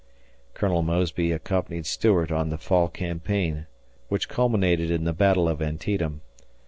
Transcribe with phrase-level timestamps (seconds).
[0.55, 3.67] [Colonel Mosby accompanied Stuart on the fall campaign
[4.09, 6.21] which culminated in the battle of Antietam.